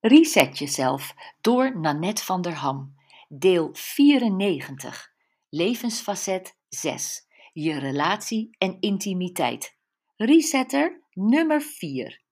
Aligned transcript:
Reset 0.00 0.58
jezelf 0.58 1.14
door 1.40 1.80
Nanette 1.80 2.24
van 2.24 2.42
der 2.42 2.54
Ham. 2.54 2.94
Deel 3.28 3.68
94. 3.72 5.12
Levensfacet 5.48 6.56
6. 6.68 7.26
Je 7.52 7.78
relatie 7.78 8.50
en 8.58 8.76
intimiteit. 8.80 9.76
Resetter 10.16 11.02
nummer 11.12 11.62
4. 11.62 12.22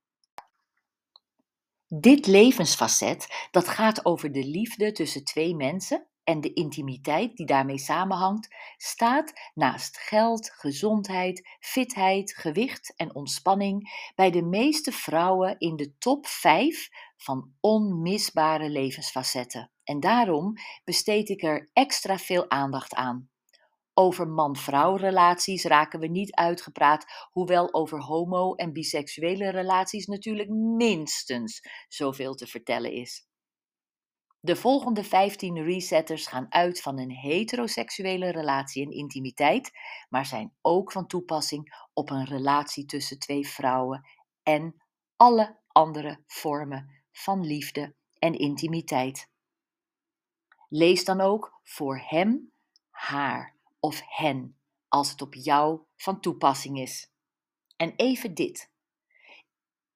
Dit 1.89 2.27
levensfacet 2.27 3.49
dat 3.51 3.69
gaat 3.69 4.05
over 4.05 4.33
de 4.33 4.45
liefde 4.45 4.93
tussen 4.93 5.25
twee 5.25 5.55
mensen 5.55 6.07
en 6.29 6.41
de 6.41 6.53
intimiteit 6.53 7.37
die 7.37 7.47
daarmee 7.47 7.79
samenhangt, 7.79 8.49
staat 8.77 9.33
naast 9.55 9.99
geld, 9.99 10.51
gezondheid, 10.51 11.49
fitheid, 11.61 12.35
gewicht 12.37 12.95
en 12.97 13.15
ontspanning 13.15 14.11
bij 14.15 14.31
de 14.31 14.43
meeste 14.43 14.93
vrouwen 14.93 15.59
in 15.59 15.77
de 15.77 15.99
top 15.99 16.27
5 16.27 16.89
van 17.17 17.53
onmisbare 17.61 18.69
levensfacetten. 18.69 19.71
En 19.85 20.01
daarom 20.01 20.53
besteed 20.85 21.29
ik 21.29 21.43
er 21.43 21.71
extra 21.73 22.19
veel 22.19 22.51
aandacht 22.51 22.95
aan. 22.95 23.31
Over 23.95 24.29
man-vrouw 24.29 24.97
relaties 24.97 25.65
raken 25.65 26.01
we 26.01 26.07
niet 26.07 26.35
uitgepraat, 26.35 27.05
hoewel 27.31 27.75
over 27.75 28.03
homo- 28.03 28.55
en 28.55 28.73
biseksuele 28.73 29.51
relaties 29.51 30.07
natuurlijk 30.07 30.49
minstens 30.49 31.61
zoveel 31.89 32.35
te 32.35 32.47
vertellen 32.47 32.93
is. 32.93 33.28
De 34.41 34.57
volgende 34.57 35.05
15 35.05 35.63
resetters 35.63 36.27
gaan 36.27 36.53
uit 36.53 36.81
van 36.81 36.99
een 36.99 37.11
heteroseksuele 37.11 38.31
relatie 38.31 38.85
en 38.85 38.93
intimiteit, 38.93 39.71
maar 40.09 40.27
zijn 40.27 40.55
ook 40.61 40.93
van 40.93 41.07
toepassing 41.07 41.89
op 41.93 42.11
een 42.11 42.25
relatie 42.25 42.85
tussen 42.85 43.19
twee 43.19 43.49
vrouwen 43.49 44.09
en 44.43 44.83
alle 45.17 45.59
andere 45.67 46.23
vormen 46.27 47.03
van 47.11 47.47
liefde 47.47 47.95
en 48.19 48.35
intimiteit. 48.35 49.31
Lees 50.69 51.05
dan 51.05 51.21
ook 51.21 51.61
voor 51.65 51.99
hem, 52.07 52.53
haar 52.91 53.57
of 53.81 54.03
hen 54.05 54.59
als 54.89 55.11
het 55.11 55.23
op 55.23 55.35
jou 55.35 55.83
van 55.97 56.21
toepassing 56.21 56.79
is. 56.79 57.11
En 57.77 57.93
even 57.97 58.35
dit. 58.35 58.71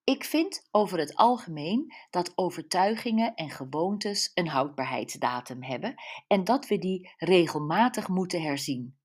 Ik 0.04 0.24
vind 0.24 0.68
over 0.70 0.98
het 0.98 1.16
algemeen 1.16 1.94
dat 2.10 2.32
overtuigingen 2.34 3.34
en 3.34 3.50
gewoontes 3.50 4.30
een 4.34 4.48
houdbaarheidsdatum 4.48 5.62
hebben 5.62 5.94
en 6.26 6.44
dat 6.44 6.66
we 6.66 6.78
die 6.78 7.12
regelmatig 7.16 8.08
moeten 8.08 8.42
herzien. 8.42 8.98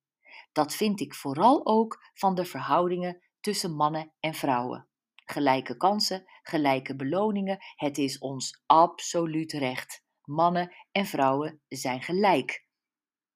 Dat 0.52 0.76
vind 0.76 1.00
ik 1.00 1.14
vooral 1.14 1.66
ook 1.66 2.12
van 2.14 2.36
de 2.36 2.46
verhoudingen 2.46 3.22
tussen 3.40 3.76
mannen 3.76 4.12
en 4.20 4.34
vrouwen. 4.34 4.88
Gelijke 5.16 5.78
kansen, 5.78 6.24
gelijke 6.42 6.96
beloningen, 6.96 7.58
het 7.76 7.98
is 7.98 8.18
ons 8.18 8.64
absoluut 8.66 9.52
recht. 9.52 10.06
Mannen 10.24 10.76
en 10.92 11.06
vrouwen 11.06 11.62
zijn 11.68 12.02
gelijk. 12.02 12.66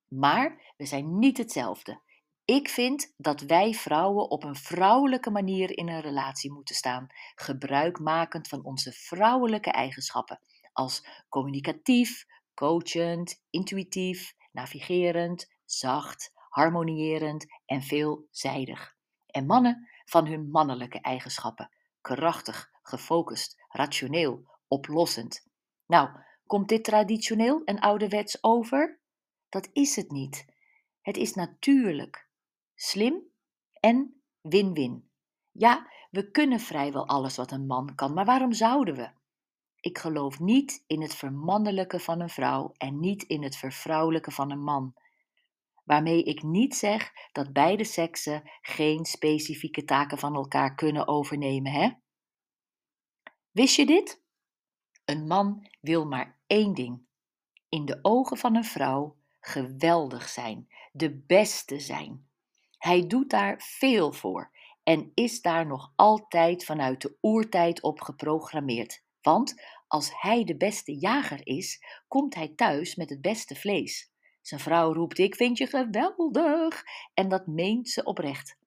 Maar 0.08 0.74
we 0.78 0.86
zijn 0.86 1.20
niet 1.20 1.38
hetzelfde. 1.38 2.02
Ik 2.52 2.70
vind 2.70 3.14
dat 3.18 3.42
wij 3.42 3.74
vrouwen 3.74 4.30
op 4.30 4.44
een 4.44 4.56
vrouwelijke 4.56 5.30
manier 5.30 5.78
in 5.78 5.90
een 5.90 6.02
relatie 6.02 6.52
moeten 6.52 6.76
staan, 6.76 7.08
gebruikmakend 7.36 8.48
van 8.48 8.64
onze 8.64 8.92
vrouwelijke 8.92 9.72
eigenschappen, 9.72 10.40
als 10.74 11.06
communicatief, 11.30 12.26
coachend, 12.54 13.42
intuïtief, 13.50 14.36
navigerend, 14.52 15.52
zacht, 15.66 16.32
harmonierend 16.50 17.46
en 17.66 17.82
veelzijdig. 17.82 18.96
En 19.28 19.46
mannen 19.46 19.90
van 20.06 20.28
hun 20.28 20.50
mannelijke 20.50 21.02
eigenschappen, 21.02 21.76
krachtig, 22.02 22.70
gefocust, 22.82 23.64
rationeel, 23.70 24.44
oplossend. 24.68 25.48
Nou, 25.86 26.10
komt 26.46 26.70
dit 26.70 26.84
traditioneel 26.84 27.64
en 27.64 27.80
ouderwets 27.80 28.44
over? 28.44 29.00
Dat 29.50 29.70
is 29.74 29.96
het 29.96 30.12
niet. 30.12 30.46
Het 31.02 31.18
is 31.18 31.34
natuurlijk, 31.34 32.30
slim 32.82 33.22
en 33.80 34.22
win-win. 34.42 35.10
Ja, 35.52 35.88
we 36.10 36.32
kunnen 36.32 36.60
vrijwel 36.60 37.08
alles 37.08 37.36
wat 37.36 37.52
een 37.52 37.66
man 37.66 37.96
kan, 37.96 38.14
maar 38.14 38.26
waarom 38.26 38.54
zouden 38.54 38.96
we? 38.96 39.10
Ik 39.80 39.98
geloof 39.98 40.40
niet 40.40 40.84
in 40.88 41.02
het 41.02 41.16
vermannelijke 41.16 42.00
van 42.00 42.20
een 42.20 42.30
vrouw 42.30 42.74
en 42.78 43.00
niet 43.00 43.24
in 43.24 43.44
het 43.44 43.56
vervrouwelijke 43.56 44.32
van 44.32 44.52
een 44.52 44.64
man. 44.64 44.94
Waarmee 45.84 46.24
ik 46.24 46.44
niet 46.44 46.76
zeg 46.76 47.12
dat 47.32 47.54
beide 47.54 47.84
seksen 47.84 48.50
geen 48.62 49.06
specifieke 49.06 49.84
taken 49.84 50.18
van 50.18 50.36
elkaar 50.36 50.76
kunnen 50.76 51.08
overnemen, 51.08 51.72
hè? 51.72 51.92
Wist 53.52 53.76
je 53.76 53.86
dit? 53.86 54.24
Een 55.06 55.28
man 55.28 55.68
wil 55.82 56.06
maar 56.06 56.40
één 56.48 56.74
ding: 56.74 57.06
in 57.70 57.86
de 57.86 58.00
ogen 58.02 58.38
van 58.38 58.56
een 58.56 58.66
vrouw 58.66 59.18
geweldig 59.40 60.30
zijn, 60.30 60.68
de 60.92 61.24
beste 61.26 61.80
zijn. 61.80 62.30
Hij 62.82 63.08
doet 63.08 63.30
daar 63.30 63.62
veel 63.62 64.12
voor 64.12 64.52
en 64.84 65.12
is 65.14 65.42
daar 65.42 65.66
nog 65.68 65.94
altijd 65.96 66.66
vanuit 66.66 67.02
de 67.02 67.18
oertijd 67.22 67.82
op 67.82 68.02
geprogrammeerd. 68.02 69.04
Want 69.22 69.62
als 69.88 70.22
hij 70.22 70.44
de 70.44 70.58
beste 70.58 71.00
jager 71.00 71.48
is, 71.48 71.84
komt 72.08 72.36
hij 72.36 72.48
thuis 72.48 72.96
met 72.96 73.10
het 73.10 73.22
beste 73.22 73.56
vlees. 73.56 74.12
Zijn 74.42 74.60
vrouw 74.60 74.94
roept: 74.94 75.18
Ik 75.18 75.36
vind 75.36 75.58
je 75.58 75.68
geweldig! 75.68 76.84
En 77.14 77.30
dat 77.30 77.48
meent 77.48 77.90
ze 77.90 78.04
oprecht. 78.04 78.58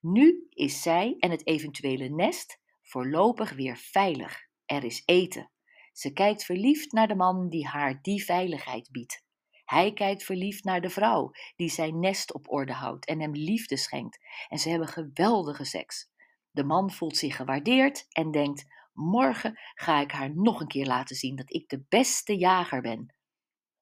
Nu 0.00 0.46
is 0.50 0.82
zij 0.82 1.16
en 1.18 1.30
het 1.30 1.46
eventuele 1.46 2.08
nest 2.08 2.60
voorlopig 2.82 3.52
weer 3.52 3.76
veilig. 3.76 4.46
Er 4.66 4.84
is 4.84 5.02
eten. 5.04 5.50
Ze 5.92 6.12
kijkt 6.12 6.44
verliefd 6.44 6.92
naar 6.92 7.08
de 7.08 7.14
man 7.14 7.48
die 7.48 7.66
haar 7.66 7.98
die 8.02 8.24
veiligheid 8.24 8.88
biedt. 8.90 9.24
Hij 9.72 9.92
kijkt 9.92 10.24
verliefd 10.24 10.64
naar 10.64 10.80
de 10.80 10.90
vrouw 10.90 11.30
die 11.56 11.70
zijn 11.70 12.00
nest 12.00 12.32
op 12.32 12.52
orde 12.52 12.72
houdt 12.72 13.06
en 13.06 13.20
hem 13.20 13.32
liefde 13.32 13.76
schenkt. 13.76 14.18
En 14.48 14.58
ze 14.58 14.68
hebben 14.68 14.88
geweldige 14.88 15.64
seks. 15.64 16.10
De 16.50 16.64
man 16.64 16.90
voelt 16.90 17.16
zich 17.16 17.36
gewaardeerd 17.36 18.06
en 18.08 18.30
denkt: 18.30 18.64
Morgen 18.92 19.58
ga 19.74 20.00
ik 20.00 20.10
haar 20.10 20.34
nog 20.34 20.60
een 20.60 20.66
keer 20.66 20.86
laten 20.86 21.16
zien 21.16 21.36
dat 21.36 21.52
ik 21.52 21.68
de 21.68 21.84
beste 21.88 22.36
jager 22.36 22.80
ben. 22.80 23.14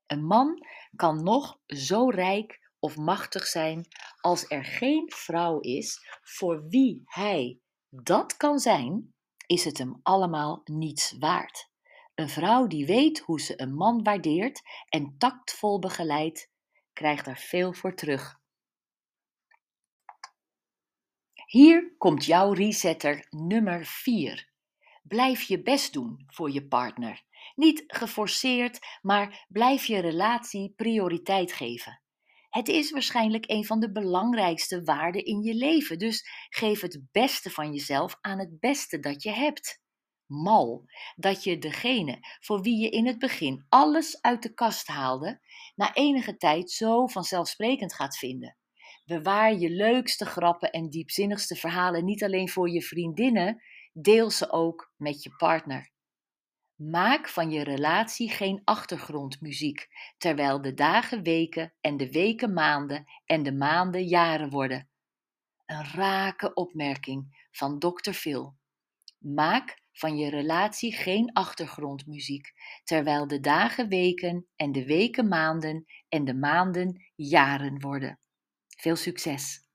Een 0.07 0.25
man 0.25 0.67
kan 0.97 1.23
nog 1.23 1.59
zo 1.67 2.09
rijk 2.09 2.71
of 2.79 2.97
machtig 2.97 3.47
zijn 3.47 3.87
als 4.21 4.51
er 4.51 4.65
geen 4.65 5.13
vrouw 5.13 5.61
is 5.61 6.19
voor 6.23 6.69
wie 6.69 7.03
hij 7.05 7.61
dat 7.89 8.37
kan 8.37 8.59
zijn, 8.59 9.15
is 9.47 9.65
het 9.65 9.79
hem 9.79 10.01
allemaal 10.03 10.61
niets 10.65 11.17
waard. 11.19 11.70
Een 12.21 12.29
vrouw 12.29 12.67
die 12.67 12.87
weet 12.87 13.19
hoe 13.19 13.41
ze 13.41 13.61
een 13.61 13.75
man 13.75 14.03
waardeert 14.03 14.63
en 14.89 15.15
tactvol 15.19 15.79
begeleidt, 15.79 16.51
krijgt 16.93 17.27
er 17.27 17.37
veel 17.37 17.73
voor 17.73 17.95
terug. 17.95 18.39
Hier 21.47 21.95
komt 21.99 22.25
jouw 22.25 22.53
resetter 22.53 23.27
nummer 23.31 23.85
4. 23.85 24.51
Blijf 25.03 25.43
je 25.43 25.63
best 25.63 25.93
doen 25.93 26.25
voor 26.27 26.51
je 26.51 26.67
partner. 26.67 27.23
Niet 27.55 27.85
geforceerd, 27.87 28.79
maar 29.03 29.47
blijf 29.49 29.85
je 29.85 29.99
relatie 29.99 30.73
prioriteit 30.77 31.53
geven. 31.53 32.03
Het 32.49 32.69
is 32.69 32.91
waarschijnlijk 32.91 33.51
een 33.51 33.65
van 33.65 33.81
de 33.81 33.93
belangrijkste 33.93 34.83
waarden 34.83 35.25
in 35.25 35.43
je 35.43 35.55
leven, 35.55 35.99
dus 35.99 36.29
geef 36.49 36.81
het 36.81 37.03
beste 37.13 37.51
van 37.51 37.73
jezelf 37.73 38.17
aan 38.21 38.39
het 38.39 38.61
beste 38.61 38.99
dat 38.99 39.23
je 39.23 39.31
hebt 39.31 39.81
mal 40.31 40.85
dat 41.17 41.45
je 41.45 41.59
degene 41.59 42.19
voor 42.41 42.61
wie 42.61 42.79
je 42.81 42.91
in 42.91 43.07
het 43.07 43.19
begin 43.19 43.65
alles 43.69 44.23
uit 44.23 44.43
de 44.43 44.55
kast 44.55 44.87
haalde, 44.87 45.41
na 45.75 45.95
enige 45.95 46.37
tijd 46.37 46.71
zo 46.71 47.07
vanzelfsprekend 47.07 47.95
gaat 47.95 48.19
vinden. 48.19 48.57
Bewaar 49.05 49.55
je 49.55 49.71
leukste 49.71 50.27
grappen 50.27 50.71
en 50.71 50.91
diepzinnigste 50.91 51.57
verhalen 51.57 52.05
niet 52.05 52.25
alleen 52.25 52.49
voor 52.49 52.71
je 52.71 52.83
vriendinnen, 52.83 53.63
deel 53.93 54.31
ze 54.31 54.51
ook 54.51 54.93
met 54.97 55.23
je 55.23 55.37
partner. 55.37 55.91
Maak 56.77 57.29
van 57.29 57.51
je 57.51 57.65
relatie 57.65 58.31
geen 58.31 58.61
achtergrondmuziek, 58.65 59.89
terwijl 60.19 60.61
de 60.63 60.75
dagen 60.75 61.23
weken 61.23 61.75
en 61.81 61.97
de 61.97 62.11
weken 62.11 62.53
maanden 62.53 63.05
en 63.25 63.43
de 63.43 63.53
maanden 63.53 64.05
jaren 64.05 64.51
worden. 64.51 64.89
Een 65.67 65.85
rake 65.85 66.55
opmerking 66.55 67.47
van 67.51 67.79
Dr. 67.79 68.13
Phil. 68.13 68.59
Maak 69.21 69.81
van 69.93 70.17
je 70.17 70.31
relatie 70.31 70.93
geen 70.93 71.33
achtergrondmuziek, 71.33 72.53
terwijl 72.85 73.27
de 73.27 73.41
dagen 73.41 73.89
weken 73.89 74.47
en 74.57 74.73
de 74.73 74.85
weken 74.87 75.29
maanden 75.29 75.85
en 76.09 76.25
de 76.25 76.35
maanden 76.35 77.11
jaren 77.15 77.81
worden. 77.81 78.19
Veel 78.77 78.97
succes! 78.97 79.69